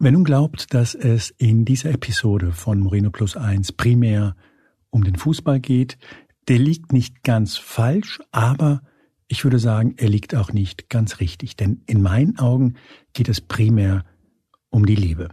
[0.00, 4.36] Wer nun glaubt, dass es in dieser Episode von Moreno Plus 1 primär
[4.90, 5.98] um den Fußball geht,
[6.46, 8.80] der liegt nicht ganz falsch, aber
[9.26, 11.56] ich würde sagen, er liegt auch nicht ganz richtig.
[11.56, 12.74] Denn in meinen Augen
[13.12, 14.04] geht es primär
[14.70, 15.30] um die Liebe.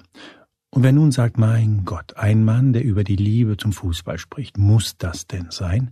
[0.71, 4.57] Und wer nun sagt, mein Gott, ein Mann, der über die Liebe zum Fußball spricht,
[4.57, 5.91] muss das denn sein?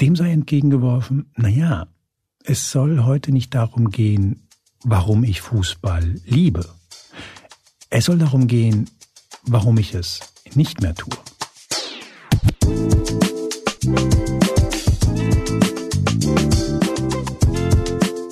[0.00, 1.86] Dem sei entgegengeworfen, na ja,
[2.42, 4.48] es soll heute nicht darum gehen,
[4.82, 6.66] warum ich Fußball liebe
[7.92, 8.88] es soll darum gehen,
[9.44, 10.20] warum ich es
[10.54, 11.12] nicht mehr tue.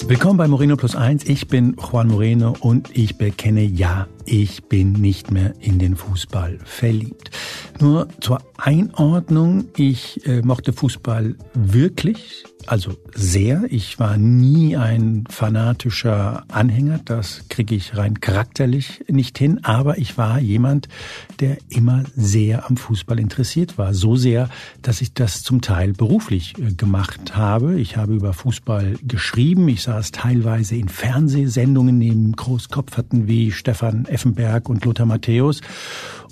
[0.08, 1.24] Willkommen bei Moreno Plus Eins.
[1.24, 6.58] Ich bin Juan Moreno und ich bekenne, ja, ich bin nicht mehr in den Fußball
[6.64, 7.30] verliebt.
[7.80, 13.64] Nur zur Einordnung, ich äh, mochte Fußball wirklich, also sehr.
[13.68, 20.18] Ich war nie ein fanatischer Anhänger, das kriege ich rein charakterlich nicht hin, aber ich
[20.18, 20.88] war jemand,
[21.40, 23.94] der immer sehr am Fußball interessiert war.
[23.94, 24.48] So sehr,
[24.82, 27.80] dass ich das zum Teil beruflich äh, gemacht habe.
[27.80, 34.68] Ich habe über Fußball geschrieben, ich saß teilweise in Fernsehsendungen neben Großkopferten wie Stefan Effenberg
[34.68, 35.60] und Lothar Matthäus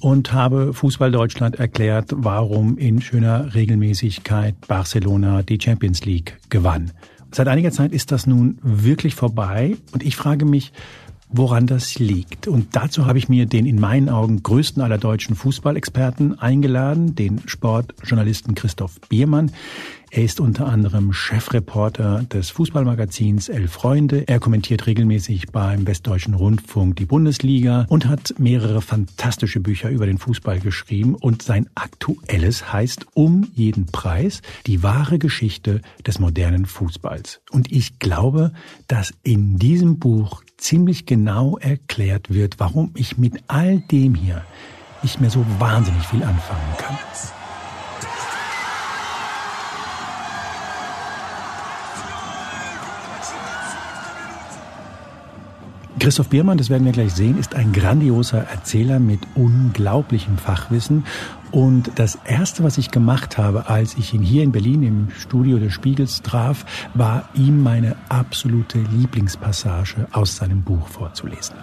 [0.00, 6.17] und habe Fußball Deutschland erklärt, warum in schöner Regelmäßigkeit Barcelona die Champions League
[6.48, 6.92] gewann.
[7.30, 10.72] Seit einiger Zeit ist das nun wirklich vorbei und ich frage mich,
[11.30, 12.48] woran das liegt.
[12.48, 17.40] Und dazu habe ich mir den in meinen Augen größten aller deutschen Fußballexperten eingeladen, den
[17.46, 19.52] Sportjournalisten Christoph Biermann.
[20.10, 24.26] Er ist unter anderem Chefreporter des Fußballmagazins Elf Freunde.
[24.26, 30.16] Er kommentiert regelmäßig beim Westdeutschen Rundfunk die Bundesliga und hat mehrere fantastische Bücher über den
[30.16, 31.14] Fußball geschrieben.
[31.14, 37.42] Und sein aktuelles heißt Um jeden Preis, die wahre Geschichte des modernen Fußballs.
[37.50, 38.52] Und ich glaube,
[38.86, 44.44] dass in diesem Buch ziemlich genau erklärt wird, warum ich mit all dem hier
[45.02, 46.98] nicht mehr so wahnsinnig viel anfangen kann.
[55.98, 61.04] Christoph Biermann, das werden wir gleich sehen, ist ein grandioser Erzähler mit unglaublichem Fachwissen.
[61.50, 65.58] Und das Erste, was ich gemacht habe, als ich ihn hier in Berlin im Studio
[65.58, 66.64] des Spiegels traf,
[66.94, 71.56] war ihm meine absolute Lieblingspassage aus seinem Buch vorzulesen.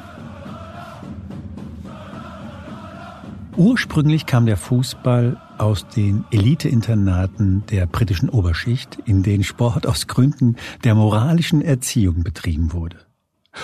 [3.57, 10.57] Ursprünglich kam der Fußball aus den Eliteinternaten der britischen Oberschicht, in denen Sport aus Gründen
[10.83, 13.04] der moralischen Erziehung betrieben wurde.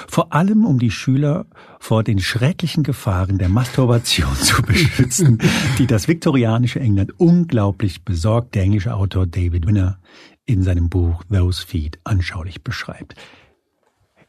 [0.07, 1.45] Vor allem um die Schüler
[1.79, 5.39] vor den schrecklichen Gefahren der Masturbation zu beschützen,
[5.77, 9.99] die das viktorianische England unglaublich besorgt der englische Autor David Winner
[10.45, 13.15] in seinem Buch Those Feet anschaulich beschreibt.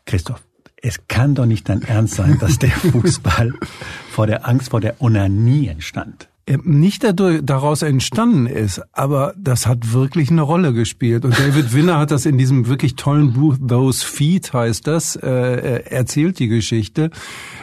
[0.05, 0.43] Christoph,
[0.77, 3.53] es kann doch nicht dein Ernst sein, dass der Fußball
[4.11, 6.29] vor der Angst vor der Onanie entstand.
[6.45, 11.25] Äh, nicht dadurch, daraus entstanden ist, aber das hat wirklich eine Rolle gespielt.
[11.25, 15.85] Und David Winner hat das in diesem wirklich tollen Buch Those Feet heißt das, äh,
[15.85, 17.11] erzählt die Geschichte.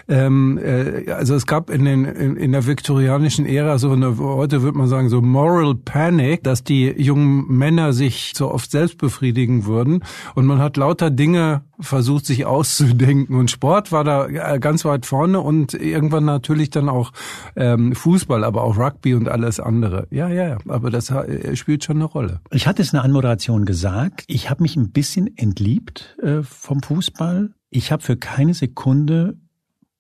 [0.08, 4.62] Ähm, äh, also es gab in, den, in, in der viktorianischen Ära so eine, heute
[4.62, 9.66] würde man sagen, so Moral Panic, dass die jungen Männer sich so oft selbst befriedigen
[9.66, 10.06] würden.
[10.36, 13.36] Und man hat lauter Dinge versucht, sich auszudenken.
[13.36, 17.12] Und Sport war da äh, ganz weit vorne und irgendwann natürlich dann auch
[17.56, 20.08] ähm, Fußball, aber auch Rugby und alles andere.
[20.12, 22.42] Ja, ja, ja, aber das äh, spielt schon eine Rolle.
[22.52, 26.82] Ich hatte es in der Anmoderation gesagt, ich habe mich ein bisschen entliebt äh, vom
[26.82, 27.54] Fußball.
[27.70, 29.38] Ich habe für keine Sekunde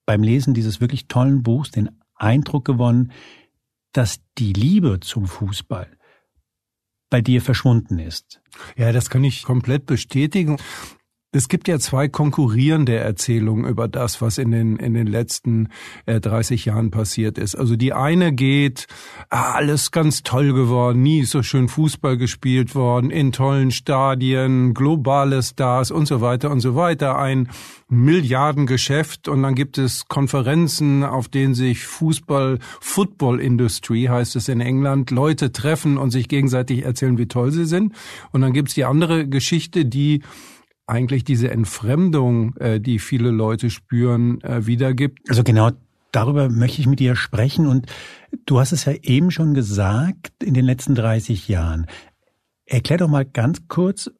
[0.05, 3.11] beim Lesen dieses wirklich tollen Buchs den Eindruck gewonnen,
[3.93, 5.87] dass die Liebe zum Fußball
[7.09, 8.41] bei dir verschwunden ist.
[8.75, 10.57] Ja, das kann ich komplett bestätigen.
[11.31, 15.67] Es gibt ja zwei konkurrierende Erzählungen über das, was in den, in den letzten
[16.07, 17.53] äh, 30 Jahren passiert ist.
[17.53, 18.87] Also die eine geht,
[19.29, 25.43] ah, alles ganz toll geworden, nie so schön Fußball gespielt worden, in tollen Stadien, globale
[25.43, 27.49] Stars und so weiter und so weiter, ein
[27.89, 34.61] Milliardengeschäft und dann gibt es Konferenzen, auf denen sich Fußball, Football Industry heißt es in
[34.61, 37.93] England, Leute treffen und sich gegenseitig erzählen, wie toll sie sind.
[38.31, 40.23] Und dann gibt's die andere Geschichte, die
[40.89, 45.29] eigentlich diese Entfremdung, äh, die viele Leute spüren, äh, wiedergibt.
[45.29, 45.71] Also genau
[46.11, 47.67] darüber möchte ich mit dir sprechen.
[47.67, 47.87] Und
[48.45, 51.85] du hast es ja eben schon gesagt, in den letzten 30 Jahren.
[52.65, 54.11] Erklär doch mal ganz kurz,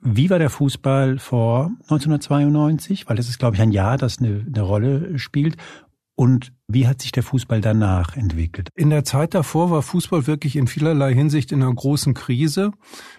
[0.00, 3.08] wie war der Fußball vor 1992?
[3.08, 5.56] Weil das ist, glaube ich, ein Jahr, das eine, eine Rolle spielt.
[6.14, 8.70] Und Wie hat sich der Fußball danach entwickelt?
[8.74, 12.72] In der Zeit davor war Fußball wirklich in vielerlei Hinsicht in einer großen Krise.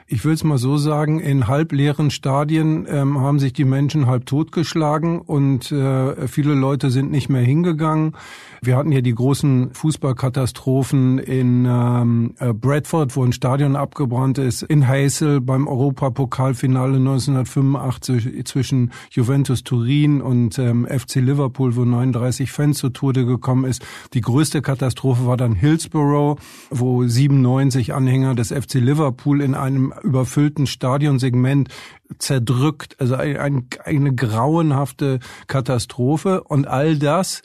[0.07, 4.25] Ich will es mal so sagen, in halbleeren Stadien ähm, haben sich die Menschen halb
[4.25, 8.15] totgeschlagen und äh, viele Leute sind nicht mehr hingegangen.
[8.61, 14.63] Wir hatten ja die großen Fußballkatastrophen in ähm, äh, Bradford, wo ein Stadion abgebrannt ist,
[14.63, 22.79] in Heysel beim Europapokalfinale 1985 zwischen Juventus Turin und ähm, FC Liverpool, wo 39 Fans
[22.79, 23.85] zu Tode gekommen ist.
[24.13, 26.37] Die größte Katastrophe war dann Hillsborough,
[26.69, 31.69] wo 97 Anhänger des FC Liverpool in einem überfüllten Stadionsegment
[32.17, 32.95] zerdrückt.
[32.99, 36.43] Also ein, eine grauenhafte Katastrophe.
[36.43, 37.41] Und all das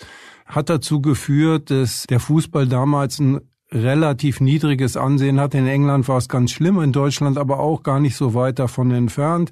[0.47, 3.41] hat dazu geführt, dass der Fußball damals ein
[3.71, 5.55] relativ niedriges Ansehen hat.
[5.55, 8.91] In England war es ganz schlimm, in Deutschland aber auch gar nicht so weit davon
[8.93, 9.51] entfernt.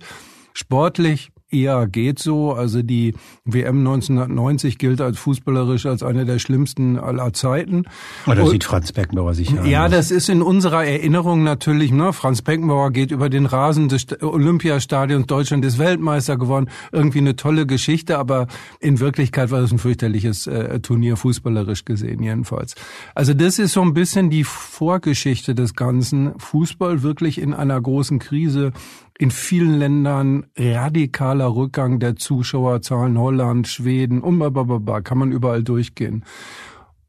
[0.55, 2.53] Sportlich eher geht so.
[2.53, 3.15] Also die
[3.45, 7.85] WM 1990 gilt als fußballerisch als eine der schlimmsten aller Zeiten.
[8.27, 10.09] Oder oh, sieht Franz Beckenbauer sicher Ja, anders.
[10.09, 11.93] das ist in unserer Erinnerung natürlich.
[11.93, 12.13] Ne?
[12.13, 15.27] Franz Beckenbauer geht über den Rasen des Olympiastadions.
[15.27, 16.69] Deutschland ist Weltmeister geworden.
[16.93, 18.49] Irgendwie eine tolle Geschichte, aber
[18.81, 22.75] in Wirklichkeit war das ein fürchterliches äh, Turnier, fußballerisch gesehen jedenfalls.
[23.15, 26.39] Also das ist so ein bisschen die Vorgeschichte des Ganzen.
[26.39, 28.73] Fußball wirklich in einer großen Krise
[29.19, 34.41] in vielen Ländern radikaler Rückgang der Zuschauerzahlen, Holland, Schweden, um,
[35.05, 36.25] kann man überall durchgehen.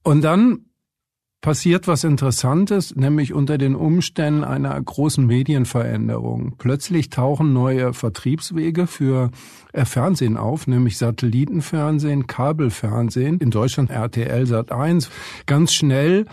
[0.03, 0.67] Und dann
[1.41, 6.55] passiert was Interessantes, nämlich unter den Umständen einer großen Medienveränderung.
[6.57, 9.31] Plötzlich tauchen neue Vertriebswege für
[9.73, 15.09] Fernsehen auf, nämlich Satellitenfernsehen, Kabelfernsehen, in Deutschland RTL Sat 1.
[15.45, 16.25] Ganz schnell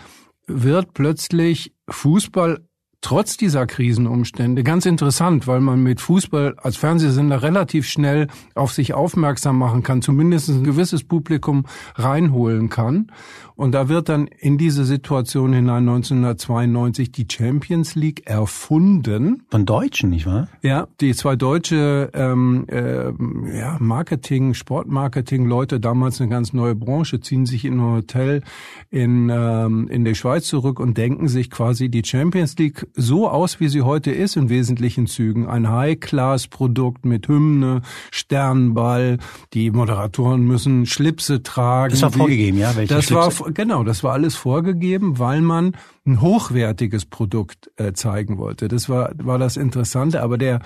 [0.47, 2.65] wird plötzlich Fußball
[3.05, 8.95] trotz dieser Krisenumstände ganz interessant, weil man mit Fußball als Fernsehsender relativ schnell auf sich
[8.95, 13.11] aufmerksam machen kann, zumindest ein gewisses Publikum reinholen kann.
[13.55, 19.43] Und da wird dann in diese Situation hinein 1992 die Champions League erfunden.
[19.49, 20.49] Von Deutschen, nicht wahr?
[20.61, 23.11] Ja, die zwei deutsche ähm, äh,
[23.57, 28.41] ja, Marketing, Sportmarketing-Leute, damals eine ganz neue Branche, ziehen sich in ein Hotel
[28.89, 33.59] in, ähm, in der Schweiz zurück und denken sich quasi die Champions League so aus,
[33.59, 35.47] wie sie heute ist, in wesentlichen Zügen.
[35.47, 37.81] Ein High-Class-Produkt mit Hymne,
[38.11, 39.17] Sternball,
[39.53, 41.91] die Moderatoren müssen Schlipse tragen.
[41.91, 42.75] Das war vorgegeben, ja?
[42.75, 43.39] Welche das Schlipse?
[43.39, 45.75] war genau, das war alles vorgegeben, weil man
[46.05, 48.67] ein hochwertiges Produkt äh, zeigen wollte.
[48.67, 50.21] Das war war das Interessante.
[50.21, 50.59] Aber der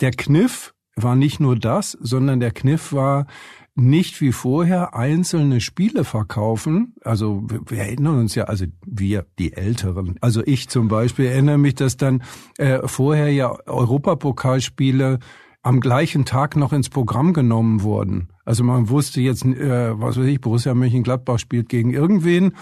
[0.00, 3.26] der Kniff war nicht nur das, sondern der Kniff war
[3.74, 6.94] nicht wie vorher einzelne Spiele verkaufen.
[7.02, 11.74] Also wir erinnern uns ja, also wir, die Älteren, also ich zum Beispiel erinnere mich,
[11.74, 12.22] dass dann
[12.58, 15.18] äh, vorher ja Europapokalspiele
[15.62, 18.28] am gleichen Tag noch ins Programm genommen wurden.
[18.44, 22.52] Also man wusste jetzt, äh, was weiß ich, Borussia Mönchengladbach spielt gegen irgendwen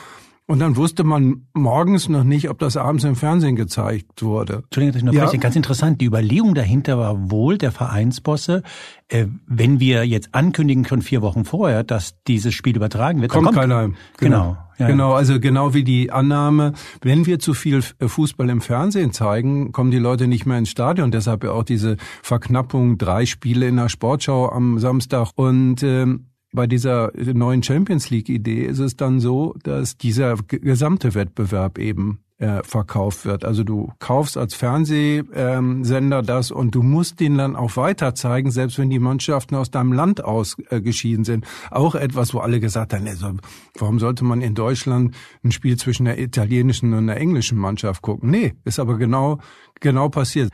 [0.49, 4.62] und dann wusste man morgens noch nicht, ob das abends im Fernsehen gezeigt wurde.
[4.65, 5.39] Entschuldigung, dass ich noch ja.
[5.39, 6.00] ganz interessant.
[6.00, 8.62] Die Überlegung dahinter war wohl der Vereinsbosse,
[9.09, 13.45] äh, wenn wir jetzt ankündigen können vier Wochen vorher, dass dieses Spiel übertragen wird, kommt,
[13.45, 13.89] kommt keiner.
[13.89, 13.97] Genau.
[14.17, 14.56] genau.
[14.79, 16.73] Ja, genau, also genau wie die Annahme,
[17.03, 21.11] wenn wir zu viel Fußball im Fernsehen zeigen, kommen die Leute nicht mehr ins Stadion.
[21.11, 25.33] Deshalb ja auch diese Verknappung, drei Spiele in der Sportschau am Samstag.
[25.35, 31.15] Und ähm, bei dieser neuen Champions League Idee ist es dann so, dass dieser gesamte
[31.15, 33.45] Wettbewerb eben äh, verkauft wird.
[33.45, 38.79] Also du kaufst als Fernsehsender das und du musst den dann auch weiter zeigen, selbst
[38.79, 41.45] wenn die Mannschaften aus deinem Land ausgeschieden sind.
[41.71, 43.32] Auch etwas, wo alle gesagt haben, also,
[43.77, 48.31] warum sollte man in Deutschland ein Spiel zwischen der italienischen und der englischen Mannschaft gucken?
[48.31, 49.39] Nee, ist aber genau
[49.81, 50.51] genau passiert.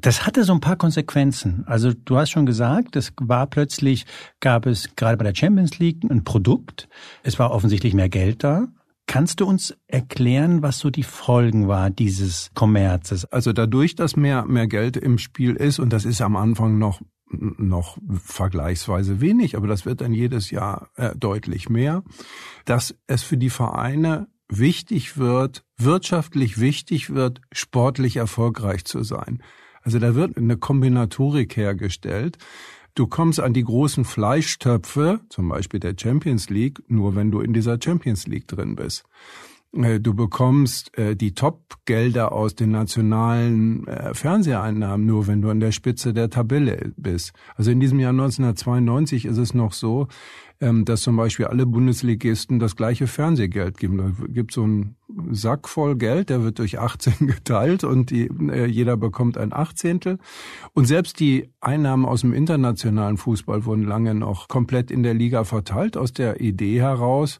[0.00, 1.64] Das hatte so ein paar Konsequenzen.
[1.66, 4.06] Also du hast schon gesagt, es war plötzlich,
[4.38, 6.88] gab es gerade bei der Champions League ein Produkt.
[7.24, 8.68] Es war offensichtlich mehr Geld da.
[9.08, 13.24] Kannst du uns erklären, was so die Folgen war dieses Kommerzes?
[13.24, 17.00] Also dadurch, dass mehr, mehr Geld im Spiel ist, und das ist am Anfang noch,
[17.30, 22.04] noch vergleichsweise wenig, aber das wird dann jedes Jahr äh, deutlich mehr,
[22.66, 29.42] dass es für die Vereine wichtig wird, wirtschaftlich wichtig wird, sportlich erfolgreich zu sein.
[29.82, 32.38] Also da wird eine Kombinatorik hergestellt.
[32.94, 37.52] Du kommst an die großen Fleischtöpfe, zum Beispiel der Champions League, nur wenn du in
[37.52, 39.04] dieser Champions League drin bist.
[39.72, 45.60] Äh, du bekommst äh, die Top-Gelder aus den nationalen äh, Fernseheinnahmen nur, wenn du an
[45.60, 47.32] der Spitze der Tabelle bist.
[47.54, 50.08] Also in diesem Jahr 1992 ist es noch so,
[50.60, 53.98] dass zum Beispiel alle Bundesligisten das gleiche Fernsehgeld geben.
[53.98, 54.96] Da gibt so einen
[55.30, 60.18] Sack voll Geld, der wird durch 18 geteilt und die, äh, jeder bekommt ein Achtzehntel.
[60.74, 65.44] Und selbst die Einnahmen aus dem internationalen Fußball wurden lange noch komplett in der Liga
[65.44, 67.38] verteilt, aus der Idee heraus,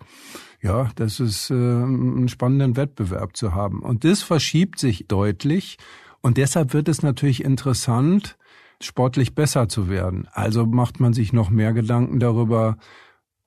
[0.61, 3.81] ja, das ist äh, einen spannenden Wettbewerb zu haben.
[3.81, 5.79] Und das verschiebt sich deutlich.
[6.21, 8.37] Und deshalb wird es natürlich interessant,
[8.83, 10.29] sportlich besser zu werden.
[10.33, 12.77] Also macht man sich noch mehr Gedanken darüber,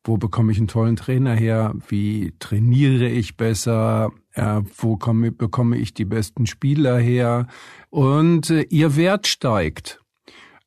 [0.04, 5.78] wo bekomme ich einen tollen Trainer her, wie trainiere ich besser, äh, wo komme, bekomme
[5.78, 7.48] ich die besten Spieler her
[7.90, 10.00] und äh, ihr Wert steigt.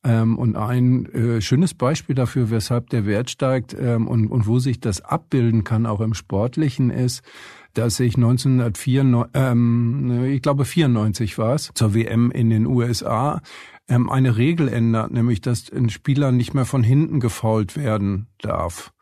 [0.05, 4.59] Ähm, und ein äh, schönes Beispiel dafür, weshalb der Wert steigt ähm, und, und wo
[4.59, 7.23] sich das abbilden kann, auch im Sportlichen, ist,
[7.73, 13.41] dass sich 1994, ähm, ich glaube 94 war es, zur WM in den USA,
[13.89, 18.94] ähm, eine Regel ändert, nämlich dass ein Spieler nicht mehr von hinten gefault werden darf.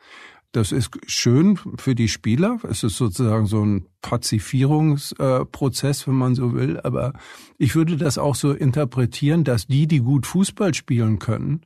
[0.52, 2.58] Das ist schön für die Spieler.
[2.68, 6.78] Es ist sozusagen so ein Pazifierungsprozess, wenn man so will.
[6.80, 7.14] Aber
[7.56, 11.62] ich würde das auch so interpretieren, dass die, die gut Fußball spielen können,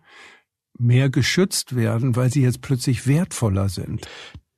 [0.79, 4.07] mehr geschützt werden, weil sie jetzt plötzlich wertvoller sind.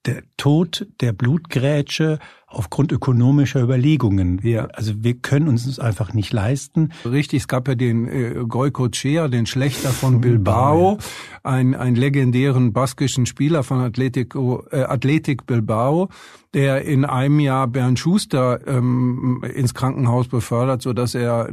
[0.04, 4.40] Der Tod der Blutgrätsche aufgrund ökonomischer Überlegungen.
[4.42, 4.66] Ja.
[4.72, 6.90] Also wir können uns es einfach nicht leisten.
[7.04, 10.98] Richtig, es gab ja den äh, Goycochea, den Schlechter von Bilbao,
[11.42, 16.08] ein, ein legendären baskischen Spieler von Atletico, äh, Athletic Bilbao,
[16.54, 21.50] der in einem Jahr Bernd Schuster ähm, ins Krankenhaus befördert, so dass er,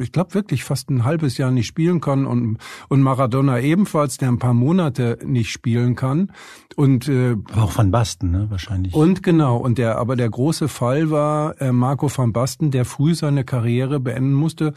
[0.00, 4.28] ich glaube wirklich fast ein halbes Jahr nicht spielen kann und und Maradona ebenfalls, der
[4.28, 6.32] ein paar Monate nicht spielen kann
[6.74, 8.94] und äh, aber auch Van Basten, ne, wahrscheinlich.
[8.94, 13.14] Und genau und der aber der große Fall war äh, Marco van Basten, der früh
[13.14, 14.74] seine Karriere beenden musste.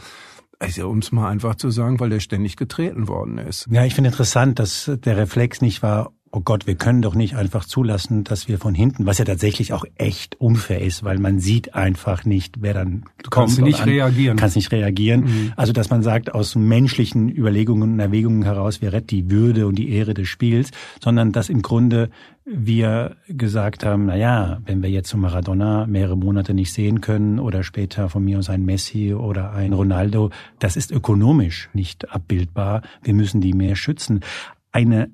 [0.59, 3.67] Also um es mal einfach zu sagen, weil der ständig getreten worden ist.
[3.69, 7.35] Ja, ich finde interessant, dass der Reflex nicht war, oh Gott, wir können doch nicht
[7.35, 11.39] einfach zulassen, dass wir von hinten, was ja tatsächlich auch echt unfair ist, weil man
[11.39, 13.47] sieht einfach nicht, wer dann du kommt.
[13.47, 14.37] Kannst nicht an, reagieren.
[14.37, 15.21] Kannst nicht reagieren.
[15.21, 15.53] Mhm.
[15.55, 19.75] Also, dass man sagt, aus menschlichen Überlegungen und Erwägungen heraus, wir retten die Würde und
[19.75, 22.09] die Ehre des Spiels, sondern dass im Grunde
[22.49, 27.39] wir gesagt haben, na ja, wenn wir jetzt so Maradona mehrere Monate nicht sehen können
[27.39, 32.83] oder später von mir aus ein Messi oder ein Ronaldo, das ist ökonomisch nicht abbildbar.
[33.03, 34.21] Wir müssen die mehr schützen.
[34.71, 35.11] Eine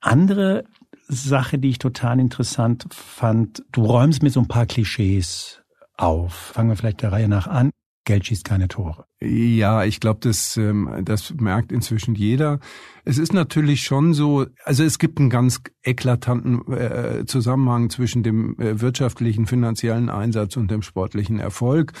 [0.00, 0.64] andere
[1.06, 5.62] Sache, die ich total interessant fand, du räumst mit so ein paar Klischees
[5.96, 6.32] auf.
[6.32, 7.70] Fangen wir vielleicht der Reihe nach an.
[8.04, 9.04] Geld schießt keine Tore.
[9.20, 12.58] Ja, ich glaube, das, ähm, das merkt inzwischen jeder.
[13.04, 18.56] Es ist natürlich schon so, also es gibt einen ganz eklatanten äh, Zusammenhang zwischen dem
[18.60, 21.92] äh, wirtschaftlichen, finanziellen Einsatz und dem sportlichen Erfolg.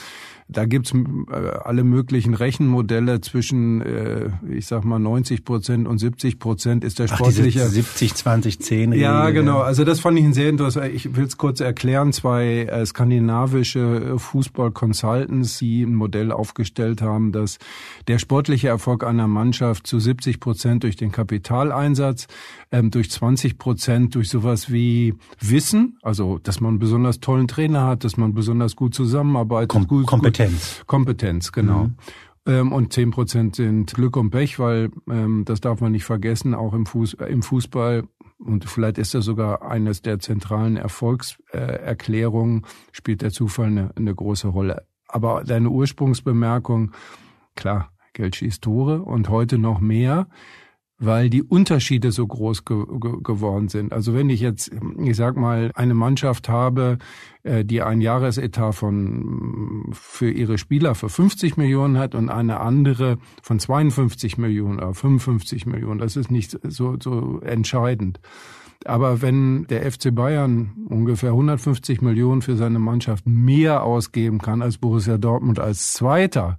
[0.52, 6.38] Da gibt's äh, alle möglichen Rechenmodelle zwischen, äh, ich sag mal, 90 Prozent und 70
[6.38, 7.64] Prozent ist der sportliche.
[7.64, 8.92] Ach, 70, 20, 10.
[8.92, 9.60] Ja, genau.
[9.60, 10.92] Also das fand ich ein sehr interessant.
[10.92, 12.12] Ich will es kurz erklären.
[12.12, 17.58] Zwei äh, skandinavische Fußball-Consultants, die ein Modell aufgestellt haben, dass
[18.08, 22.26] der sportliche Erfolg einer Mannschaft zu 70 Prozent durch den Kapitaleinsatz,
[22.70, 27.86] ähm, durch 20 Prozent durch sowas wie Wissen, also dass man einen besonders tollen Trainer
[27.86, 29.70] hat, dass man besonders gut zusammenarbeitet.
[29.70, 30.78] Kom gut, Kompetenz.
[30.78, 31.84] Gut, Kompetenz, genau.
[31.84, 31.96] Mhm.
[32.44, 36.54] Ähm, und zehn Prozent sind Glück und Pech, weil ähm, das darf man nicht vergessen,
[36.54, 38.04] auch im, Fuß, äh, im Fußball
[38.38, 44.48] und vielleicht ist das sogar eines der zentralen Erfolgserklärungen, spielt der Zufall eine, eine große
[44.48, 44.86] Rolle.
[45.06, 46.92] Aber deine Ursprungsbemerkung,
[47.54, 50.26] klar, Geld schießt Tore und heute noch mehr
[51.02, 53.92] weil die Unterschiede so groß ge ge geworden sind.
[53.92, 56.98] Also wenn ich jetzt, ich sag mal, eine Mannschaft habe,
[57.42, 63.18] äh, die ein Jahresetat von für ihre Spieler für 50 Millionen hat und eine andere
[63.42, 68.20] von 52 Millionen oder 55 Millionen, das ist nicht so, so entscheidend.
[68.84, 74.78] Aber wenn der FC Bayern ungefähr 150 Millionen für seine Mannschaft mehr ausgeben kann als
[74.78, 76.58] Borussia Dortmund als Zweiter,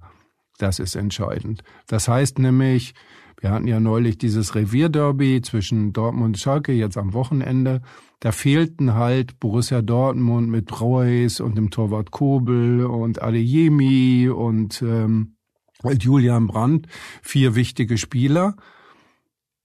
[0.58, 1.64] das ist entscheidend.
[1.88, 2.94] Das heißt nämlich,
[3.40, 7.82] wir hatten ja neulich dieses Revierderby zwischen Dortmund und Schalke jetzt am Wochenende.
[8.20, 15.36] Da fehlten halt Borussia Dortmund mit Reus und dem Torwart Kobel und Adeyemi und ähm,
[16.00, 16.88] Julian Brandt,
[17.22, 18.56] vier wichtige Spieler.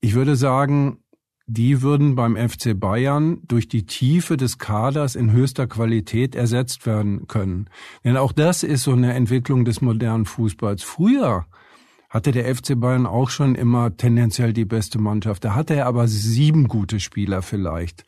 [0.00, 0.98] Ich würde sagen,
[1.46, 7.26] die würden beim FC Bayern durch die Tiefe des Kaders in höchster Qualität ersetzt werden
[7.26, 7.70] können.
[8.04, 10.82] Denn auch das ist so eine Entwicklung des modernen Fußballs.
[10.82, 11.46] Früher
[12.08, 15.44] hatte der FC Bayern auch schon immer tendenziell die beste Mannschaft.
[15.44, 18.04] Da hatte er aber sieben gute Spieler vielleicht.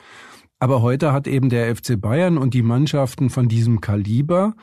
[0.58, 4.54] Aber heute hat eben der FC Bayern und die Mannschaften von diesem Kaliber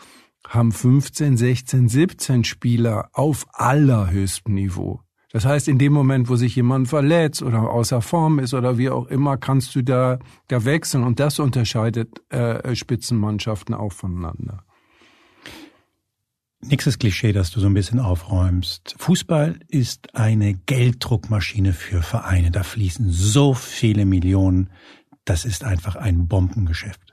[0.48, 5.02] haben 15, 16, 17 Spieler auf allerhöchstem Niveau.
[5.32, 8.90] Das heißt, in dem Moment, wo sich jemand verletzt oder außer Form ist oder wie
[8.90, 11.04] auch immer, kannst du da, da wechseln.
[11.04, 14.64] Und das unterscheidet äh, Spitzenmannschaften auch voneinander.
[16.62, 18.96] Nächstes Klischee, das du so ein bisschen aufräumst.
[18.98, 22.50] Fußball ist eine Gelddruckmaschine für Vereine.
[22.50, 24.72] Da fließen so viele Millionen.
[25.24, 27.07] Das ist einfach ein Bombengeschäft.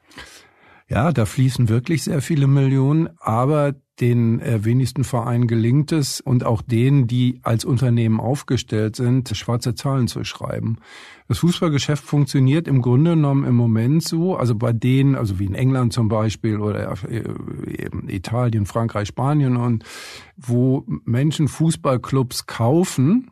[0.88, 6.44] Ja, da fließen wirklich sehr viele Millionen, aber den äh, wenigsten Vereinen gelingt es und
[6.44, 10.78] auch denen, die als Unternehmen aufgestellt sind, schwarze Zahlen zu schreiben.
[11.28, 15.54] Das Fußballgeschäft funktioniert im Grunde genommen im Moment so, also bei denen, also wie in
[15.54, 17.22] England zum Beispiel oder äh,
[17.82, 19.84] eben Italien, Frankreich, Spanien und
[20.36, 23.30] wo Menschen Fußballclubs kaufen,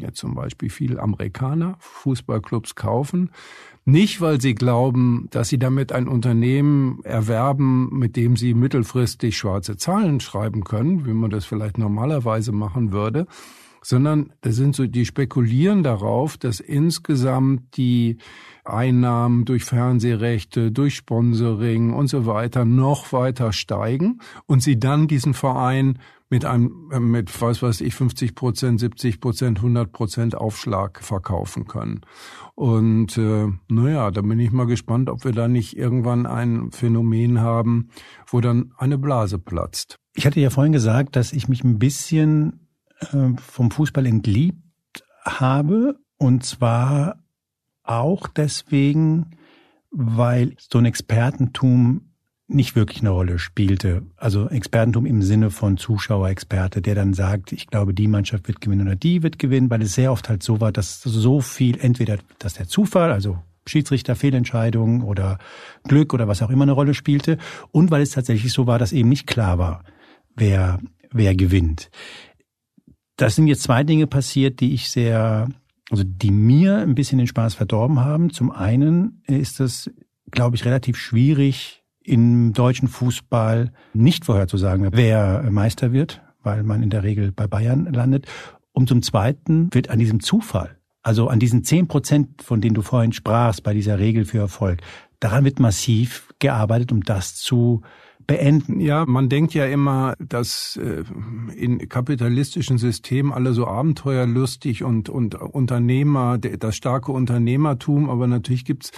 [0.00, 3.30] jetzt zum Beispiel viele Amerikaner Fußballclubs kaufen,
[3.84, 9.76] nicht, weil sie glauben, dass sie damit ein Unternehmen erwerben, mit dem sie mittelfristig schwarze
[9.76, 13.28] Zahlen schreiben können, wie man das vielleicht normalerweise machen würde,
[13.86, 18.16] sondern das sind so, die spekulieren darauf, dass insgesamt die
[18.64, 25.34] Einnahmen durch Fernsehrechte, durch Sponsoring und so weiter noch weiter steigen und sie dann diesen
[25.34, 31.00] Verein mit einem, äh, mit, was weiß ich, 50 Prozent, 70 Prozent, 100 Prozent Aufschlag
[31.00, 32.00] verkaufen können.
[32.56, 37.40] Und äh, naja, da bin ich mal gespannt, ob wir da nicht irgendwann ein Phänomen
[37.40, 37.90] haben,
[38.26, 40.00] wo dann eine Blase platzt.
[40.16, 42.65] Ich hatte ja vorhin gesagt, dass ich mich ein bisschen
[43.00, 45.98] vom Fußball entliebt habe.
[46.18, 47.18] Und zwar
[47.82, 49.32] auch deswegen,
[49.90, 52.12] weil so ein Expertentum
[52.48, 54.02] nicht wirklich eine Rolle spielte.
[54.16, 58.86] Also Expertentum im Sinne von Zuschauerexperte, der dann sagt, ich glaube, die Mannschaft wird gewinnen
[58.86, 62.18] oder die wird gewinnen, weil es sehr oft halt so war, dass so viel, entweder,
[62.38, 65.38] dass der Zufall, also Schiedsrichter, Fehlentscheidungen oder
[65.84, 67.38] Glück oder was auch immer eine Rolle spielte
[67.72, 69.82] und weil es tatsächlich so war, dass eben nicht klar war,
[70.36, 70.78] wer,
[71.10, 71.90] wer gewinnt.
[73.16, 75.48] Das sind jetzt zwei Dinge passiert, die ich sehr,
[75.90, 78.30] also die mir ein bisschen den Spaß verdorben haben.
[78.30, 79.90] Zum einen ist es,
[80.30, 86.90] glaube ich, relativ schwierig, im deutschen Fußball nicht vorherzusagen, wer Meister wird, weil man in
[86.90, 88.26] der Regel bei Bayern landet.
[88.72, 92.82] Und zum Zweiten wird an diesem Zufall, also an diesen zehn Prozent, von denen du
[92.82, 94.82] vorhin sprachst, bei dieser Regel für Erfolg,
[95.18, 97.82] daran wird massiv gearbeitet, um das zu
[98.26, 98.80] beenden.
[98.80, 101.04] Ja, man denkt ja immer, dass äh,
[101.54, 108.92] in kapitalistischen Systemen alle so abenteuerlustig und, und Unternehmer, das starke Unternehmertum, aber natürlich gibt's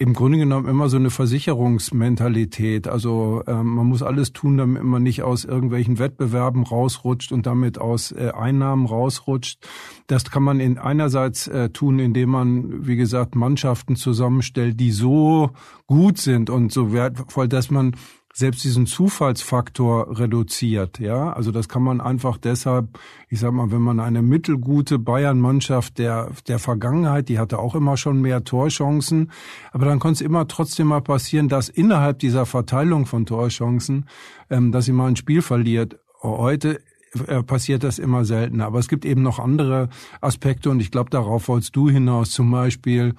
[0.00, 2.88] im Grunde genommen immer so eine Versicherungsmentalität.
[2.88, 7.76] Also ähm, man muss alles tun, damit man nicht aus irgendwelchen Wettbewerben rausrutscht und damit
[7.76, 9.68] aus äh, Einnahmen rausrutscht.
[10.06, 15.50] Das kann man in einerseits äh, tun, indem man, wie gesagt, Mannschaften zusammenstellt, die so
[15.86, 17.92] gut sind und so wertvoll, dass man
[18.40, 21.32] selbst diesen Zufallsfaktor reduziert, ja.
[21.32, 22.98] Also das kann man einfach deshalb,
[23.28, 27.96] ich sag mal, wenn man eine mittelgute Bayern-Mannschaft der, der Vergangenheit, die hatte auch immer
[27.96, 29.30] schon mehr Torchancen,
[29.72, 34.06] aber dann konnte es immer trotzdem mal passieren, dass innerhalb dieser Verteilung von Torchancen,
[34.50, 36.00] ähm, dass sie mal ein Spiel verliert.
[36.22, 36.80] Heute
[37.26, 38.66] äh, passiert das immer seltener.
[38.66, 39.88] Aber es gibt eben noch andere
[40.20, 43.14] Aspekte und ich glaube, darauf wolltest du hinaus, zum Beispiel,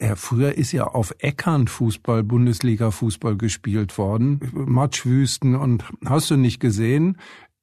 [0.00, 4.40] ja, früher ist ja auf Äckern Fußball, Bundesliga-Fußball gespielt worden.
[4.52, 7.16] Matschwüsten und hast du nicht gesehen?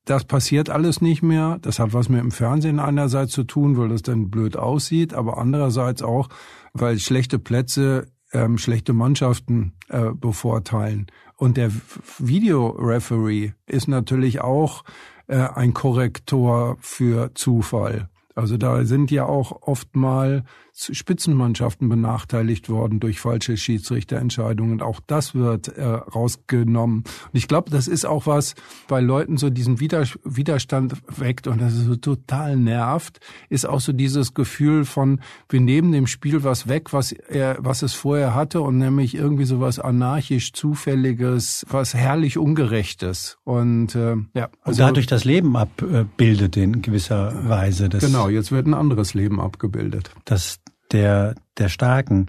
[0.06, 1.60] Das passiert alles nicht mehr.
[1.62, 5.38] Das hat was mit dem Fernsehen einerseits zu tun, weil das dann blöd aussieht, aber
[5.38, 6.30] andererseits auch,
[6.74, 11.08] weil schlechte Plätze ähm, schlechte Mannschaften äh, bevorteilen.
[11.38, 11.72] Und der
[12.18, 14.84] Videoreferee ist natürlich auch
[15.28, 18.10] äh, ein Korrektor für Zufall.
[18.36, 20.44] Also da sind ja auch oft mal
[20.76, 24.82] Spitzenmannschaften benachteiligt worden durch falsche Schiedsrichterentscheidungen.
[24.82, 27.00] Auch das wird äh, rausgenommen.
[27.00, 28.56] Und ich glaube, das ist auch was
[28.88, 33.20] bei Leuten so diesen Widerstand weckt und das ist so total nervt,
[33.50, 37.84] ist auch so dieses Gefühl von, wir nehmen dem Spiel was weg, was er, was
[37.84, 43.38] es vorher hatte und nämlich irgendwie so was anarchisch zufälliges, was herrlich ungerechtes.
[43.44, 47.90] Und äh, ja, also und dadurch das Leben abbildet in gewisser Weise.
[47.90, 50.12] Das, genau, jetzt wird ein anderes Leben abgebildet.
[50.26, 50.60] Das
[50.94, 52.28] der, der Starken.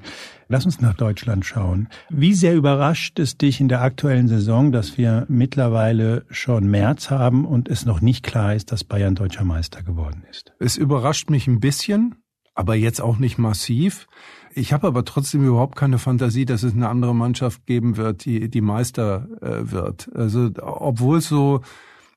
[0.49, 1.89] Lass uns nach Deutschland schauen.
[2.09, 7.45] Wie sehr überrascht es dich in der aktuellen Saison, dass wir mittlerweile schon März haben
[7.45, 10.53] und es noch nicht klar ist, dass Bayern deutscher Meister geworden ist?
[10.59, 12.17] Es überrascht mich ein bisschen,
[12.55, 14.07] aber jetzt auch nicht massiv.
[14.55, 18.49] Ich habe aber trotzdem überhaupt keine Fantasie, dass es eine andere Mannschaft geben wird, die
[18.49, 20.11] die Meister äh, wird.
[20.15, 21.63] Also obwohl es so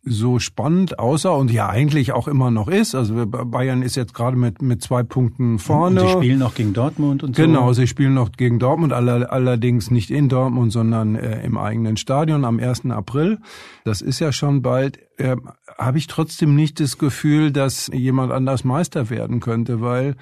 [0.07, 2.95] so spannend aussah und ja eigentlich auch immer noch ist.
[2.95, 6.01] Also Bayern ist jetzt gerade mit, mit zwei Punkten vorne.
[6.01, 7.41] Und sie spielen noch gegen Dortmund und so.
[7.41, 12.45] Genau, sie spielen noch gegen Dortmund, allerdings nicht in Dortmund, sondern äh, im eigenen Stadion
[12.45, 12.85] am 1.
[12.91, 13.39] April.
[13.83, 14.99] Das ist ja schon bald.
[15.17, 15.35] Äh,
[15.77, 20.15] Habe ich trotzdem nicht das Gefühl, dass jemand anders Meister werden könnte, weil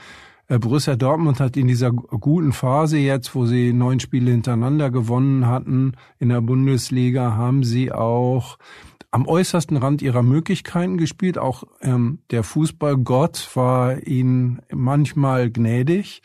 [0.48, 5.48] äh, Borussia Dortmund hat in dieser guten Phase jetzt, wo sie neun Spiele hintereinander gewonnen
[5.48, 8.58] hatten in der Bundesliga, haben sie auch
[9.16, 11.38] am äußersten Rand ihrer Möglichkeiten gespielt.
[11.38, 16.22] Auch ähm, der Fußballgott war ihnen manchmal gnädig.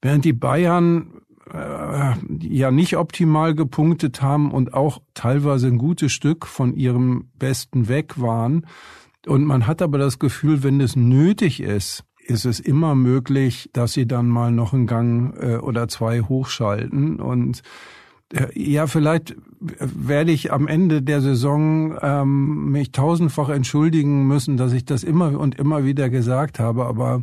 [0.00, 1.20] Während die Bayern
[1.52, 7.88] äh, ja nicht optimal gepunktet haben und auch teilweise ein gutes Stück von ihrem Besten
[7.88, 8.66] weg waren.
[9.26, 13.92] Und man hat aber das Gefühl, wenn es nötig ist, ist es immer möglich, dass
[13.92, 17.20] sie dann mal noch einen Gang äh, oder zwei hochschalten.
[17.20, 17.60] Und
[18.54, 24.84] ja, vielleicht werde ich am Ende der Saison ähm, mich tausendfach entschuldigen müssen, dass ich
[24.84, 27.22] das immer und immer wieder gesagt habe, aber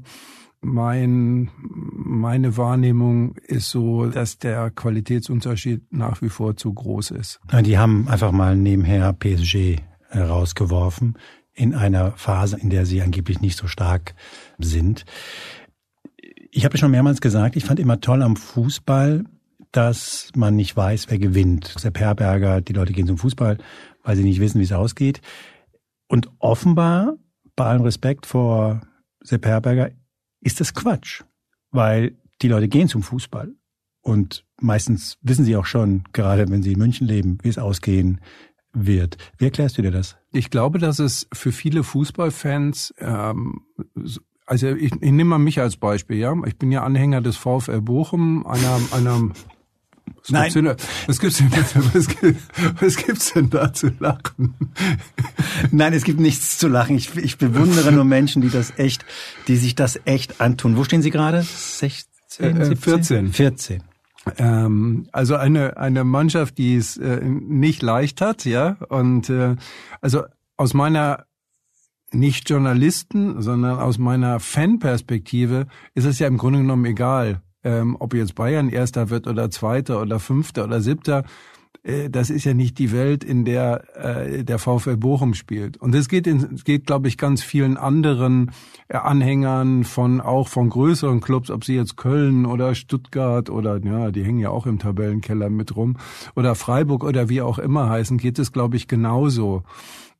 [0.62, 7.40] mein, meine Wahrnehmung ist so, dass der Qualitätsunterschied nach wie vor zu groß ist.
[7.62, 9.78] Die haben einfach mal nebenher PSG
[10.14, 11.18] rausgeworfen
[11.54, 14.16] in einer Phase, in der sie angeblich nicht so stark
[14.58, 15.06] sind.
[16.52, 19.24] Ich habe schon mehrmals gesagt, ich fand immer toll am Fußball,
[19.76, 21.84] dass man nicht weiß, wer gewinnt.
[21.84, 23.58] Der Perberger, die Leute gehen zum Fußball,
[24.04, 25.22] weil sie nicht wissen, wie es ausgeht.
[26.08, 27.16] Und offenbar,
[27.56, 28.82] bei allem Respekt vor
[29.22, 29.92] Sepp Herberger,
[30.42, 31.24] ist das Quatsch,
[31.72, 33.54] weil die Leute gehen zum Fußball
[34.02, 38.22] und meistens wissen sie auch schon, gerade wenn sie in München leben, wie es ausgehen
[38.72, 39.18] wird.
[39.38, 40.18] Wie erklärst du dir das?
[40.32, 43.66] Ich glaube, dass es für viele Fußballfans ähm,
[44.46, 46.36] also ich, ich nehme mal mich als Beispiel, ja.
[46.46, 49.32] Ich bin ja Anhänger des VfL Bochum, einer, einer
[50.18, 50.52] was Nein.
[50.52, 51.52] Gibt's denn, was gibt's denn,
[51.94, 52.08] was,
[52.82, 54.56] was gibt's denn da zu lachen?
[55.72, 56.96] Nein, es gibt nichts zu lachen.
[56.96, 59.06] Ich, ich bewundere nur Menschen, die das echt,
[59.48, 60.78] die sich das echt antun.
[60.78, 61.44] Wo stehen Sie gerade?
[61.44, 63.34] 16, äh, 14.
[63.34, 63.84] 14.
[64.38, 68.78] Ähm, also eine eine Mannschaft, die es äh, nicht leicht hat, ja.
[68.90, 69.56] Und äh,
[70.02, 70.24] also
[70.58, 71.26] aus meiner
[72.12, 78.14] nicht Journalisten, sondern aus meiner Fanperspektive ist es ja im Grunde genommen egal, ähm, ob
[78.14, 81.26] jetzt Bayern Erster wird oder Zweiter oder Fünfter oder Siebter,
[81.84, 85.78] äh, das ist ja nicht die Welt, in der äh, der VfL Bochum spielt.
[85.78, 88.52] Und es geht, in, geht, glaube ich, ganz vielen anderen
[88.88, 94.12] äh, Anhängern von auch von größeren Clubs, ob sie jetzt Köln oder Stuttgart oder ja,
[94.12, 95.98] die hängen ja auch im Tabellenkeller mit rum
[96.36, 99.64] oder Freiburg oder wie auch immer heißen, geht es, glaube ich, genauso.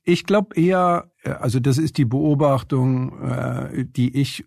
[0.02, 4.44] Ich glaube eher, äh, also das ist die Beobachtung, äh, die ich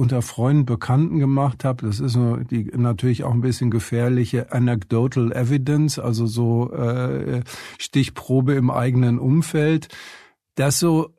[0.00, 1.86] unter Freunden, Bekannten gemacht habe.
[1.86, 2.18] Das ist
[2.50, 7.42] die natürlich auch ein bisschen gefährliche anecdotal evidence, also so äh,
[7.78, 9.88] Stichprobe im eigenen Umfeld,
[10.54, 11.10] dass so,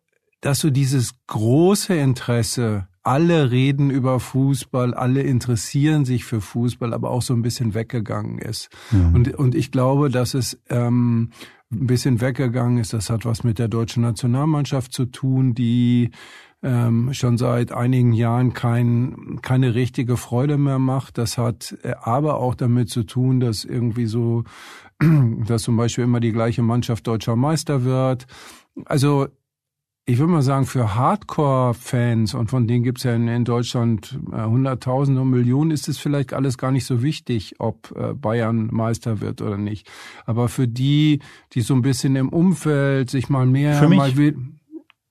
[0.42, 7.12] dass so dieses große Interesse alle reden über Fußball, alle interessieren sich für Fußball, aber
[7.12, 8.70] auch so ein bisschen weggegangen ist.
[8.90, 9.14] Mhm.
[9.14, 11.30] Und, und ich glaube, dass es ähm,
[11.72, 12.94] ein bisschen weggegangen ist.
[12.94, 16.10] Das hat was mit der deutschen Nationalmannschaft zu tun, die
[16.64, 21.18] ähm, schon seit einigen Jahren kein, keine richtige Freude mehr macht.
[21.18, 24.44] Das hat äh, aber auch damit zu tun, dass irgendwie so,
[25.48, 28.28] dass zum Beispiel immer die gleiche Mannschaft deutscher Meister wird.
[28.86, 29.28] Also
[30.06, 34.44] ich würde mal sagen, für Hardcore-Fans, und von denen gibt's ja in, in Deutschland äh,
[34.44, 39.22] Hunderttausende und Millionen, ist es vielleicht alles gar nicht so wichtig, ob äh, Bayern Meister
[39.22, 39.90] wird oder nicht.
[40.26, 41.20] Aber für die,
[41.54, 43.80] die so ein bisschen im Umfeld sich mal mehr...
[43.98, 44.16] Mal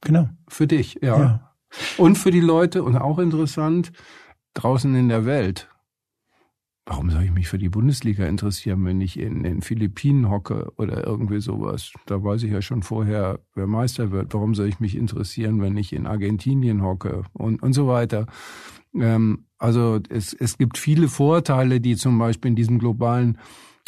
[0.01, 0.29] Genau.
[0.49, 1.19] Für dich, ja.
[1.19, 1.55] ja.
[1.97, 3.93] Und für die Leute, und auch interessant,
[4.55, 5.69] draußen in der Welt.
[6.87, 11.07] Warum soll ich mich für die Bundesliga interessieren, wenn ich in den Philippinen hocke oder
[11.07, 11.93] irgendwie sowas?
[12.07, 14.35] Da weiß ich ja schon vorher, wer Meister wird.
[14.35, 18.27] Warum soll ich mich interessieren, wenn ich in Argentinien hocke und, und so weiter?
[18.93, 23.39] Ähm, also es, es gibt viele Vorteile, die zum Beispiel in diesem globalen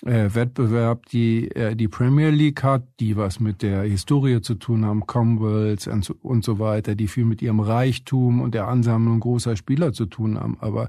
[0.05, 4.85] äh, Wettbewerb, die äh, die Premier League hat, die was mit der Historie zu tun
[4.85, 9.21] haben, Commonwealth und so, und so weiter, die viel mit ihrem Reichtum und der Ansammlung
[9.21, 10.57] großer Spieler zu tun haben.
[10.61, 10.89] Aber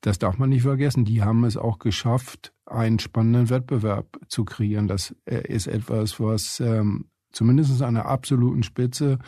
[0.00, 1.04] das darf man nicht vergessen.
[1.04, 4.88] Die haben es auch geschafft, einen spannenden Wettbewerb zu kreieren.
[4.88, 9.18] Das äh, ist etwas, was ähm, zumindest an der absoluten Spitze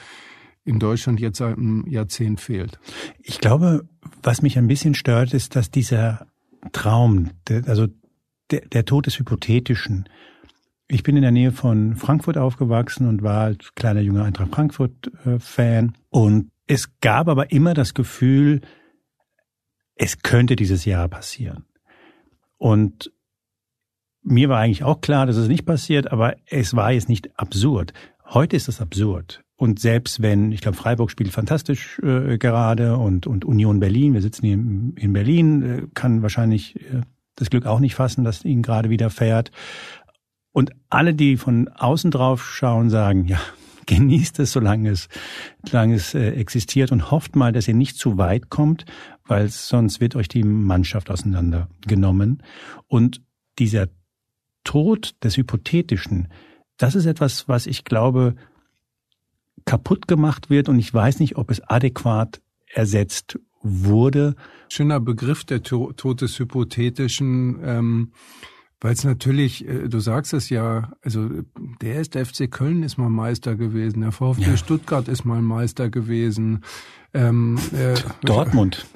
[0.65, 2.79] in Deutschland jetzt seit einem Jahrzehnt fehlt.
[3.23, 3.87] Ich glaube,
[4.23, 6.27] was mich ein bisschen stört, ist, dass dieser
[6.73, 7.31] Traum,
[7.67, 7.87] also
[8.51, 10.09] der, der Tod des Hypothetischen.
[10.89, 15.89] Ich bin in der Nähe von Frankfurt aufgewachsen und war als kleiner junger Eintracht Frankfurt-Fan.
[15.89, 18.61] Äh, und es gab aber immer das Gefühl,
[19.97, 21.65] es könnte dieses Jahr passieren.
[22.59, 23.13] Und
[24.23, 27.93] mir war eigentlich auch klar, dass es nicht passiert, aber es war jetzt nicht absurd.
[28.25, 29.43] Heute ist es absurd.
[29.57, 34.21] Und selbst wenn, ich glaube, Freiburg spielt fantastisch äh, gerade und, und Union Berlin, wir
[34.21, 37.03] sitzen hier in, in Berlin, äh, kann wahrscheinlich äh,
[37.37, 39.51] das Glück auch nicht fassen, dass ihn gerade wieder fährt.
[40.53, 43.39] Und alle, die von außen drauf schauen, sagen, ja,
[43.87, 45.09] genießt es, solange es,
[45.65, 48.85] solange es äh, existiert und hofft mal, dass ihr nicht zu weit kommt,
[49.25, 52.43] weil sonst wird euch die Mannschaft auseinandergenommen.
[52.89, 53.23] Und
[53.59, 53.89] dieser
[54.65, 56.29] Tod des Hypothetischen,
[56.79, 58.35] das ist etwas, was ich glaube,
[59.65, 62.41] kaputt gemacht wird und ich weiß nicht, ob es adäquat
[62.73, 64.37] ersetzt wurde.
[64.69, 67.59] Schöner Begriff der Tod des Hypothetischen.
[67.63, 68.13] Ähm
[68.81, 71.31] weil es natürlich, äh, du sagst es ja, also
[71.81, 74.57] der erste FC Köln ist mal Meister gewesen, der VfB ja.
[74.57, 76.63] Stuttgart ist mal Meister gewesen.
[77.15, 77.95] Ähm, äh,
[78.27, 78.87] Dortmund.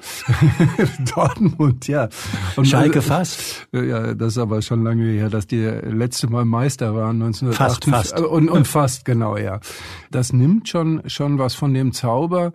[1.15, 2.09] Dortmund, ja.
[2.55, 3.67] Und Schalke also, fast.
[3.71, 7.91] Ja, das ist aber schon lange her, dass die letzte Mal Meister waren, 1980.
[7.91, 8.19] Fast, fast.
[8.23, 9.59] Und, und fast, genau, ja.
[10.11, 12.53] Das nimmt schon, schon was von dem Zauber.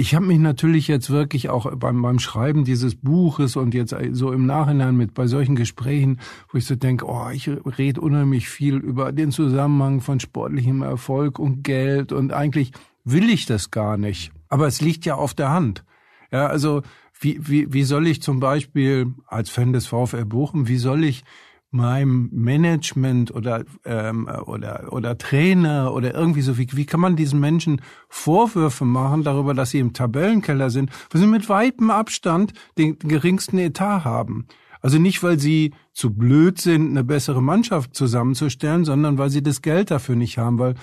[0.00, 4.32] Ich habe mich natürlich jetzt wirklich auch beim, beim Schreiben dieses Buches und jetzt so
[4.32, 8.76] im Nachhinein mit bei solchen Gesprächen, wo ich so denke, oh, ich rede unheimlich viel
[8.76, 12.72] über den Zusammenhang von sportlichem Erfolg und Geld und eigentlich
[13.04, 14.32] will ich das gar nicht.
[14.48, 15.84] Aber es liegt ja auf der Hand.
[16.32, 16.80] Ja, also
[17.20, 21.24] wie, wie, wie soll ich zum Beispiel als Fan des VfL Bochum, wie soll ich
[21.70, 27.38] meinem Management oder ähm, oder oder Trainer oder irgendwie so wie wie kann man diesen
[27.38, 32.98] Menschen Vorwürfe machen darüber, dass sie im Tabellenkeller sind, weil sie mit weitem Abstand den
[32.98, 34.46] geringsten Etat haben.
[34.82, 39.62] Also nicht, weil sie zu blöd sind, eine bessere Mannschaft zusammenzustellen, sondern weil sie das
[39.62, 40.74] Geld dafür nicht haben, weil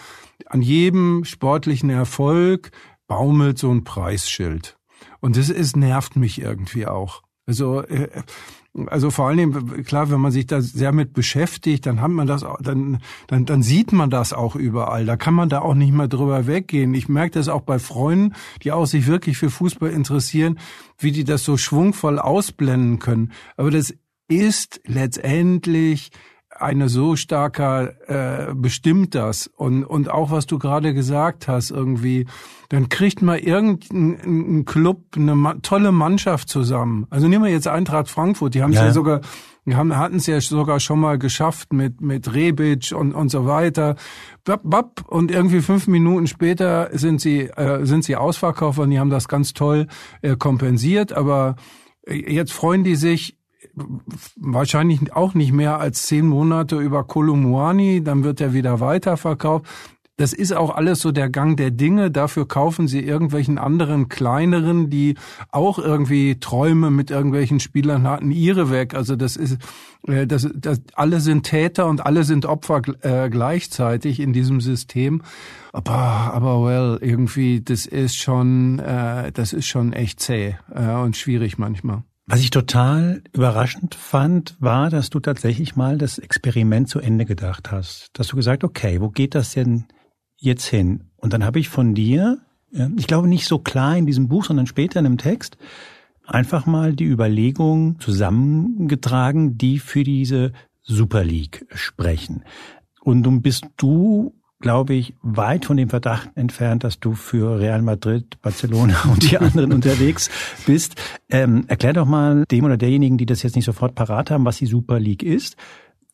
[0.45, 2.71] an jedem sportlichen Erfolg
[3.08, 4.78] baumelt so ein Preisschild.
[5.19, 7.23] Und das ist nervt mich irgendwie auch.
[7.47, 8.10] Also äh,
[8.86, 12.46] also vor allem, klar, wenn man sich da sehr mit beschäftigt, dann hat man das,
[12.60, 15.06] dann, dann, dann sieht man das auch überall.
[15.06, 16.94] Da kann man da auch nicht mehr drüber weggehen.
[16.94, 20.60] Ich merke das auch bei Freunden, die auch sich wirklich für Fußball interessieren,
[20.98, 23.32] wie die das so schwungvoll ausblenden können.
[23.56, 23.94] Aber das
[24.28, 26.12] ist letztendlich
[26.60, 29.48] eine so starker äh, bestimmt das.
[29.48, 32.28] Und und auch was du gerade gesagt hast irgendwie
[32.70, 37.08] dann kriegt mal irgendein Club eine tolle Mannschaft zusammen.
[37.10, 38.86] Also nehmen wir jetzt Eintracht Frankfurt die haben es ja.
[38.86, 38.91] ja.
[38.91, 39.22] sogar
[39.70, 43.96] haben hatten es ja sogar schon mal geschafft mit mit Rebic und und so weiter.
[44.46, 49.00] Bap, bap, und irgendwie fünf Minuten später sind sie äh, sind sie ausverkauft und die
[49.00, 49.88] haben das ganz toll
[50.22, 51.12] äh, kompensiert.
[51.12, 51.56] Aber
[52.06, 53.37] äh, jetzt freuen die sich
[54.36, 59.66] wahrscheinlich auch nicht mehr als zehn Monate über Kolumuani, dann wird er wieder weiterverkauft.
[60.20, 62.10] Das ist auch alles so der Gang der Dinge.
[62.10, 65.13] Dafür kaufen sie irgendwelchen anderen kleineren, die
[65.52, 68.96] auch irgendwie Träume mit irgendwelchen Spielern hatten, ihre weg.
[68.96, 69.60] Also das ist,
[70.08, 75.22] äh, das, das alle sind Täter und alle sind Opfer äh, gleichzeitig in diesem System.
[75.72, 81.16] Aber, aber well, irgendwie, das ist schon, äh, das ist schon echt zäh äh, und
[81.16, 82.02] schwierig manchmal.
[82.30, 87.72] Was ich total überraschend fand, war, dass du tatsächlich mal das Experiment zu Ende gedacht
[87.72, 88.10] hast.
[88.13, 89.86] Dass du gesagt, okay, wo geht das denn
[90.36, 91.06] jetzt hin?
[91.16, 92.40] Und dann habe ich von dir,
[92.98, 95.58] ich glaube nicht so klar in diesem Buch, sondern später in einem Text,
[96.26, 102.44] einfach mal die Überlegung zusammengetragen, die für diese Super League sprechen.
[103.00, 107.82] Und nun bist du glaube ich, weit von dem Verdacht entfernt, dass du für Real
[107.82, 110.30] Madrid, Barcelona und die anderen unterwegs
[110.65, 110.96] bist.
[111.30, 114.58] Ähm, erklär doch mal dem oder derjenigen, die das jetzt nicht sofort parat haben, was
[114.58, 115.58] die Super League ist,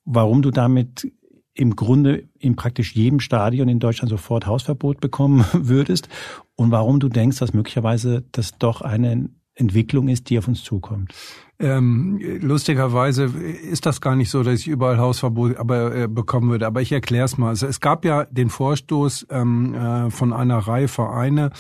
[0.06, 1.12] warum du damit
[1.54, 6.10] im Grunde in praktisch jedem Stadion in Deutschland sofort Hausverbot bekommen würdest
[6.56, 11.14] und warum du denkst, dass möglicherweise das doch eine Entwicklung ist, die auf uns zukommt.
[11.60, 16.66] Ähm, lustigerweise ist das gar nicht so, dass ich überall Hausverbot aber, äh, bekommen würde.
[16.66, 17.50] Aber ich erkläre es mal.
[17.50, 21.52] Also es gab ja den Vorstoß ähm, äh, von einer Reihe Vereine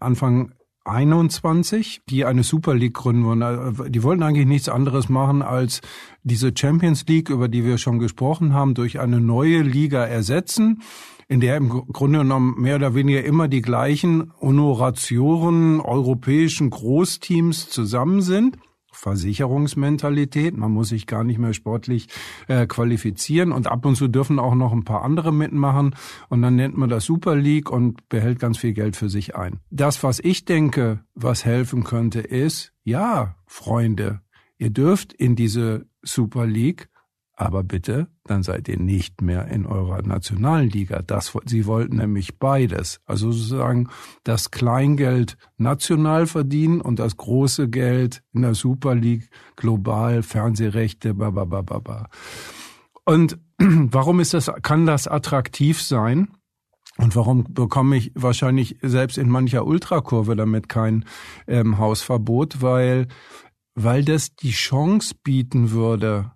[0.00, 0.52] Anfang
[0.84, 3.42] 21, die eine Super League gründen wollen.
[3.42, 5.80] Äh, die wollten eigentlich nichts anderes machen, als
[6.22, 10.82] diese Champions League, über die wir schon gesprochen haben, durch eine neue Liga ersetzen
[11.32, 18.20] in der im Grunde genommen mehr oder weniger immer die gleichen Honoratioren europäischen Großteams zusammen
[18.20, 18.58] sind.
[18.92, 20.54] Versicherungsmentalität.
[20.54, 22.08] Man muss sich gar nicht mehr sportlich
[22.48, 25.96] äh, qualifizieren und ab und zu dürfen auch noch ein paar andere mitmachen
[26.28, 29.60] und dann nennt man das Super League und behält ganz viel Geld für sich ein.
[29.70, 34.20] Das, was ich denke, was helfen könnte, ist, ja, Freunde,
[34.58, 36.90] ihr dürft in diese Super League
[37.34, 41.02] aber bitte, dann seid ihr nicht mehr in eurer nationalen Liga.
[41.02, 43.00] Das, sie wollten nämlich beides.
[43.06, 43.88] Also sozusagen
[44.22, 52.10] das Kleingeld national verdienen und das große Geld in der Super League global, Fernsehrechte, bababababa.
[53.04, 56.28] Und warum ist das, kann das attraktiv sein?
[56.98, 61.06] Und warum bekomme ich wahrscheinlich selbst in mancher Ultrakurve damit kein
[61.46, 62.60] ähm, Hausverbot?
[62.60, 63.08] Weil,
[63.74, 66.32] weil das die Chance bieten würde,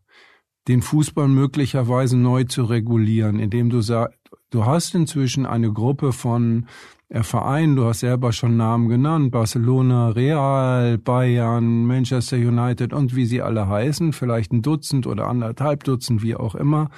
[0.68, 4.18] den Fußball möglicherweise neu zu regulieren, indem du sagst,
[4.50, 6.66] du hast inzwischen eine Gruppe von
[7.08, 13.26] äh, Vereinen, du hast selber schon Namen genannt, Barcelona, Real, Bayern, Manchester United und wie
[13.26, 16.90] sie alle heißen, vielleicht ein Dutzend oder anderthalb Dutzend, wie auch immer,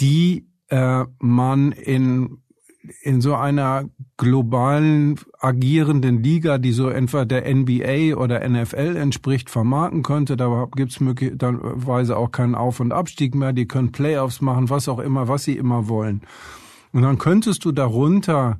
[0.00, 2.38] die äh, man in
[3.02, 10.02] in so einer globalen agierenden Liga, die so etwa der NBA oder NFL entspricht, vermarkten
[10.02, 10.36] könnte.
[10.36, 13.52] Da gibt's möglicherweise auch keinen Auf- und Abstieg mehr.
[13.52, 16.22] Die können Playoffs machen, was auch immer, was sie immer wollen.
[16.92, 18.58] Und dann könntest du darunter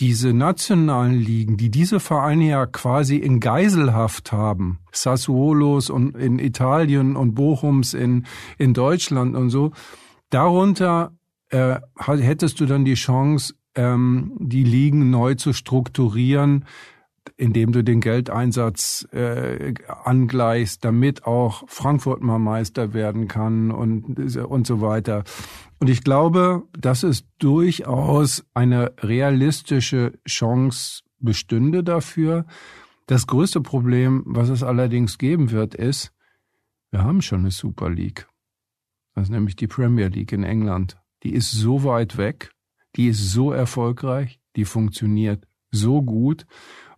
[0.00, 7.16] diese nationalen Ligen, die diese Vereine ja quasi in Geiselhaft haben, Sassuolos und in Italien
[7.16, 9.72] und Bochums in, in Deutschland und so,
[10.30, 11.12] darunter
[11.50, 16.64] äh, hättest du dann die Chance, ähm, die Ligen neu zu strukturieren,
[17.36, 24.66] indem du den Geldeinsatz äh, angleichst, damit auch Frankfurt mal Meister werden kann und, und
[24.66, 25.24] so weiter.
[25.78, 32.46] Und ich glaube, dass es durchaus eine realistische Chance bestünde dafür.
[33.06, 36.12] Das größte Problem, was es allerdings geben wird, ist,
[36.90, 38.28] wir haben schon eine Super League.
[39.14, 40.98] Das ist nämlich die Premier League in England.
[41.22, 42.52] Die ist so weit weg,
[42.96, 46.46] die ist so erfolgreich, die funktioniert so gut.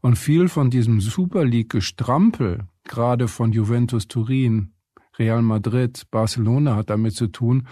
[0.00, 4.72] Und viel von diesem Super League-Gestrampel, gerade von Juventus Turin,
[5.18, 7.68] Real Madrid, Barcelona hat damit zu tun,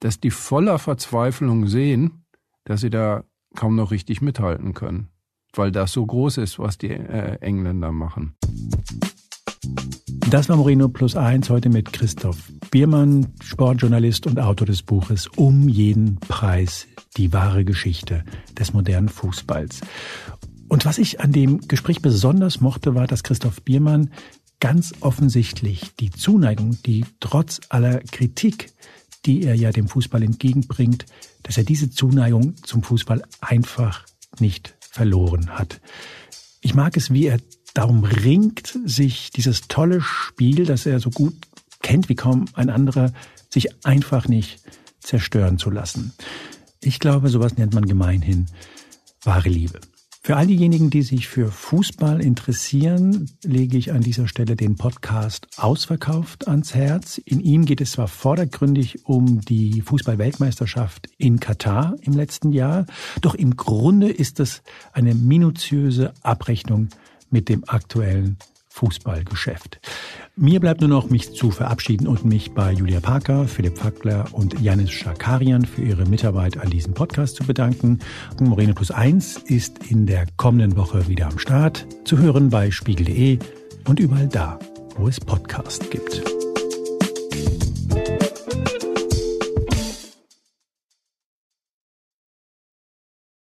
[0.00, 2.24] dass die voller Verzweiflung sehen,
[2.64, 5.08] dass sie da kaum noch richtig mithalten können,
[5.54, 8.34] weil das so groß ist, was die äh, Engländer machen.
[10.30, 15.68] Das war Moreno Plus Eins heute mit Christoph Biermann, Sportjournalist und Autor des Buches Um
[15.68, 18.24] jeden Preis, die wahre Geschichte
[18.58, 19.82] des modernen Fußballs.
[20.68, 24.10] Und was ich an dem Gespräch besonders mochte, war, dass Christoph Biermann
[24.58, 28.72] ganz offensichtlich die Zuneigung, die trotz aller Kritik,
[29.26, 31.04] die er ja dem Fußball entgegenbringt,
[31.42, 34.06] dass er diese Zuneigung zum Fußball einfach
[34.40, 35.80] nicht verloren hat.
[36.62, 37.38] Ich mag es, wie er
[37.74, 41.34] darum ringt, sich dieses tolle Spiel, das er so gut
[41.82, 43.12] kennt wie kaum ein anderer,
[43.48, 44.60] sich einfach nicht
[45.00, 46.12] zerstören zu lassen.
[46.80, 48.46] Ich glaube, sowas nennt man gemeinhin
[49.24, 49.80] wahre Liebe.
[50.24, 55.48] Für all diejenigen, die sich für Fußball interessieren, lege ich an dieser Stelle den Podcast
[55.56, 57.18] Ausverkauft ans Herz.
[57.18, 62.86] In ihm geht es zwar vordergründig um die Fußball-Weltmeisterschaft in Katar im letzten Jahr,
[63.20, 66.88] doch im Grunde ist es eine minutiöse Abrechnung
[67.32, 68.36] mit dem aktuellen
[68.72, 69.80] Fußballgeschäft.
[70.34, 74.60] Mir bleibt nur noch, mich zu verabschieden und mich bei Julia Parker, Philipp Fackler und
[74.60, 77.98] Janis Schakarian für ihre Mitarbeit an diesem Podcast zu bedanken.
[78.40, 83.38] Moreno Plus 1 ist in der kommenden Woche wieder am Start, zu hören bei spiegel.de
[83.86, 84.58] und überall da,
[84.96, 86.41] wo es Podcasts gibt.